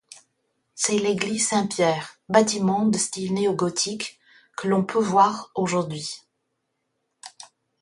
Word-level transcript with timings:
C’est 0.73 0.97
l'église 0.97 1.49
Saint-Pierre, 1.49 2.17
bâtiment 2.27 2.87
de 2.87 2.97
style 2.97 3.35
néo-gothique 3.35 4.19
que 4.57 4.67
l’on 4.67 4.83
peut 4.83 4.97
voir 4.97 5.51
aujourd’hui. 5.53 6.23